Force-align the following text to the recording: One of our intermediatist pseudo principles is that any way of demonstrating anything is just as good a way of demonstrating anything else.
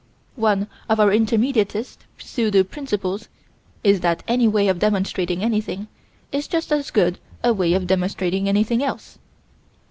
One 0.41 0.65
of 0.89 0.99
our 0.99 1.11
intermediatist 1.11 1.97
pseudo 2.17 2.63
principles 2.63 3.27
is 3.83 3.99
that 3.99 4.23
any 4.27 4.47
way 4.47 4.67
of 4.67 4.79
demonstrating 4.79 5.43
anything 5.43 5.87
is 6.31 6.47
just 6.47 6.71
as 6.71 6.89
good 6.89 7.19
a 7.43 7.53
way 7.53 7.73
of 7.75 7.85
demonstrating 7.85 8.49
anything 8.49 8.81
else. 8.83 9.19